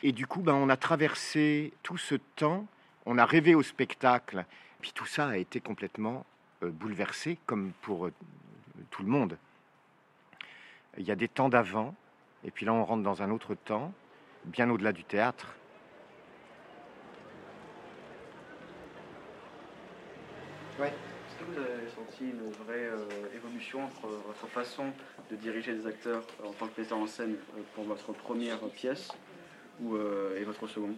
[0.03, 2.67] Et du coup, ben, on a traversé tout ce temps,
[3.05, 4.45] on a rêvé au spectacle,
[4.81, 6.25] puis tout ça a été complètement
[6.63, 8.13] euh, bouleversé, comme pour euh,
[8.91, 9.37] tout le monde.
[10.99, 11.95] Il y a des temps d'avant,
[12.45, 13.93] et puis là, on rentre dans un autre temps,
[14.45, 15.55] bien au-delà du théâtre.
[20.79, 20.87] Ouais.
[20.87, 24.93] Est-ce que vous avez senti une vraie euh, évolution entre votre façon
[25.29, 27.37] de diriger des acteurs en tant que metteur en scène
[27.75, 29.11] pour votre première pièce?
[29.83, 30.95] Ou, euh, et votre seconde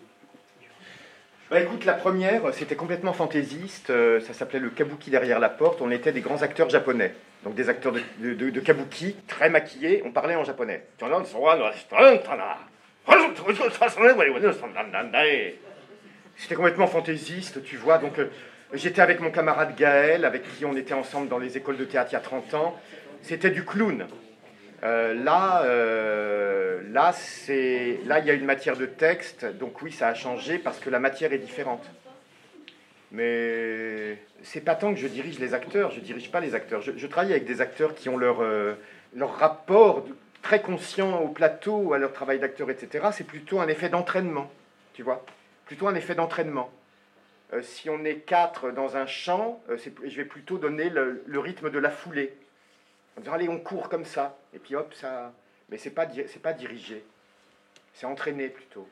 [1.51, 3.91] Bah écoute, la première, c'était complètement fantaisiste.
[3.91, 5.81] euh, ça s'appelait le kabuki derrière la porte.
[5.83, 7.15] On était des grands acteurs japonais.
[7.45, 10.03] Donc des acteurs de, de- kabuki, très maquillés.
[10.05, 10.85] On parlait en japonais.
[16.37, 17.99] C'était complètement fantaisiste, tu vois.
[17.99, 18.27] Donc euh,
[18.75, 22.11] j'étais avec mon camarade Gaël, avec qui on était ensemble dans les écoles de théâtre
[22.13, 22.81] il y a 30 ans.
[23.23, 24.07] C'était du clown.
[24.83, 29.93] Euh, là, euh, là, c'est, là, il y a une matière de texte, donc oui,
[29.93, 31.85] ça a changé parce que la matière est différente.
[33.13, 36.81] Mais c'est pas tant que je dirige les acteurs, je dirige pas les acteurs.
[36.81, 38.75] Je, travaille avec des acteurs qui ont leur, euh,
[39.15, 40.07] leur rapport
[40.43, 43.09] très conscient au plateau, à leur travail d'acteur, etc.
[43.13, 44.51] C'est plutôt un effet d'entraînement,
[44.95, 45.27] tu vois,
[45.67, 46.71] plutôt un effet d'entraînement.
[47.63, 51.91] Si on est quatre dans un champ, je vais plutôt donner le rythme de la
[51.91, 52.33] foulée.
[53.17, 54.39] En disant, allez, on court comme ça.
[54.55, 55.33] Et puis hop, ça.
[55.69, 57.05] Mais c'est pas, c'est pas dirigé.
[57.95, 58.89] C'est entraîné plutôt.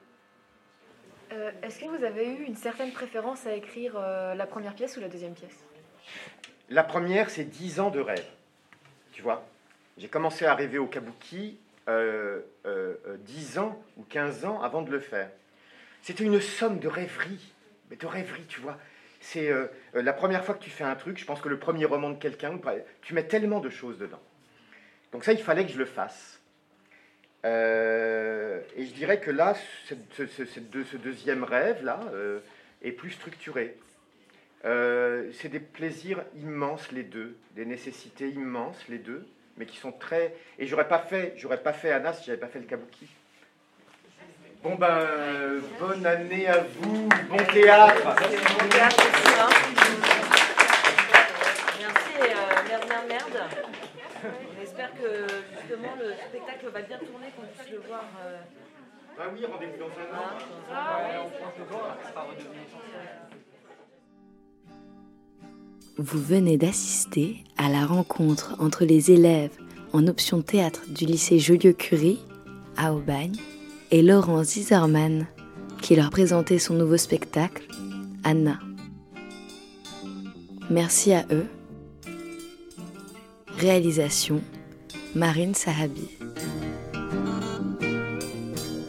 [1.32, 4.96] Euh, Est-ce que vous avez eu une certaine préférence à écrire euh, la première pièce
[4.96, 5.64] ou la deuxième pièce?
[6.70, 8.26] La première, c'est 10 ans de rêve.
[9.12, 9.46] Tu vois?
[9.96, 14.82] J'ai commencé à rêver au kabuki euh, euh, euh, 10 ans ou 15 ans avant
[14.82, 15.30] de le faire.
[16.02, 17.54] C'était une somme de rêverie.
[17.90, 18.78] Mais de rêverie, tu vois.
[19.30, 21.58] C'est euh, euh, la première fois que tu fais un truc, je pense que le
[21.58, 22.58] premier roman de quelqu'un,
[23.02, 24.22] tu mets tellement de choses dedans.
[25.12, 26.40] Donc ça, il fallait que je le fasse.
[27.44, 32.00] Euh, et je dirais que là, ce, ce- ce- ce deux- ce deuxième rêve-là
[32.82, 33.76] est plus structuré.
[34.64, 39.26] C'est des plaisirs immenses les deux, des nécessités immenses les deux,
[39.58, 40.34] mais qui sont très.
[40.58, 43.06] Et j'aurais pas fait, j'aurais pas fait Anna si j'avais pas fait le kabuki.
[44.62, 48.02] Bon ben, euh, bonne année à vous, bon théâtre.
[48.04, 49.48] Bon théâtre aussi, hein.
[51.78, 53.38] Merci et euh, merde, merde, merde.
[54.24, 58.02] On espère que justement le spectacle va bien tourner, qu'on puisse le voir.
[58.26, 58.38] euh,
[59.20, 60.28] Ah oui, rendez-vous dans un an.
[60.74, 61.00] Ah,
[65.98, 69.56] Vous venez d'assister à la rencontre entre les élèves
[69.92, 72.20] en option théâtre du lycée Joliot-Curie
[72.76, 73.36] à Aubagne
[73.90, 75.26] et Laurent Zizerman
[75.80, 77.62] qui leur présentait son nouveau spectacle,
[78.24, 78.58] Anna.
[80.70, 81.46] Merci à eux.
[83.56, 84.40] Réalisation
[85.14, 86.08] Marine Sahabi.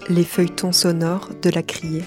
[0.10, 2.04] Les feuilletons sonores de la criée.